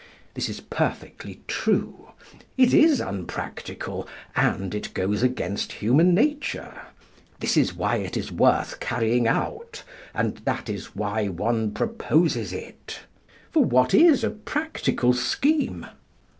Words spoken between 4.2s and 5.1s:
and it